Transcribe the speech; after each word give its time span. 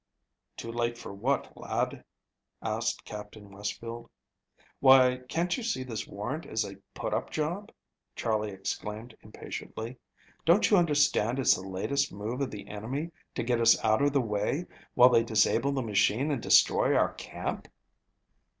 "Too 0.57 0.71
late 0.71 0.97
for 0.97 1.13
what, 1.13 1.55
lad?" 1.55 2.03
asked 2.59 3.05
Captain 3.05 3.51
Westfield. 3.51 4.09
"Why, 4.79 5.17
can't 5.29 5.55
you 5.55 5.61
see 5.61 5.83
this 5.83 6.07
warrant 6.07 6.47
is 6.47 6.65
a 6.65 6.77
put 6.95 7.13
up 7.13 7.29
job," 7.29 7.71
Charley 8.15 8.49
exclaimed 8.49 9.15
impatiently. 9.21 9.99
"Don't 10.43 10.71
you 10.71 10.77
understand 10.77 11.37
it's 11.37 11.53
the 11.53 11.61
latest 11.61 12.11
move 12.11 12.41
of 12.41 12.49
the 12.49 12.67
enemy 12.67 13.11
to 13.35 13.43
get 13.43 13.61
us 13.61 13.79
out 13.85 14.01
of 14.01 14.11
the 14.13 14.21
way 14.21 14.65
while 14.95 15.09
they 15.09 15.21
disable 15.23 15.71
the 15.71 15.83
machine 15.83 16.31
and 16.31 16.41
destroy 16.41 16.95
our 16.97 17.13
camp?" 17.13 17.67